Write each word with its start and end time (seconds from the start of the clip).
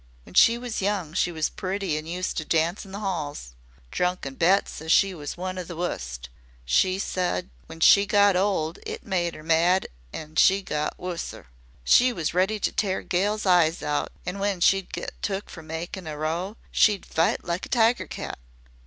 When 0.23 0.33
she 0.33 0.57
was 0.57 0.81
young 0.81 1.13
she 1.13 1.31
was 1.31 1.47
pretty 1.49 1.95
an' 1.95 2.07
used 2.07 2.35
to 2.37 2.43
dance 2.43 2.85
in 2.85 2.91
the 2.91 2.97
'alls. 3.01 3.53
Drunken 3.91 4.33
Bet 4.33 4.67
says 4.67 4.91
she 4.91 5.13
was 5.13 5.37
one 5.37 5.59
o' 5.59 5.63
the 5.63 5.75
wust. 5.75 6.27
When 6.83 7.79
she 7.81 8.05
got 8.07 8.35
old 8.35 8.79
it 8.83 9.05
made 9.05 9.35
'er 9.35 9.43
mad 9.43 9.85
an' 10.11 10.37
she 10.37 10.63
got 10.63 10.97
wusser. 10.97 11.49
She 11.83 12.11
was 12.11 12.33
ready 12.33 12.59
to 12.61 12.71
tear 12.71 13.03
gals 13.03 13.45
eyes 13.45 13.83
out, 13.83 14.11
an' 14.25 14.39
when 14.39 14.59
she'd 14.59 14.91
get 14.91 15.11
took 15.21 15.51
for 15.51 15.61
makin' 15.61 16.07
a 16.07 16.17
row 16.17 16.57
she'd 16.71 17.05
fight 17.05 17.43
like 17.45 17.67
a 17.67 17.69
tiger 17.69 18.07
cat. 18.07 18.39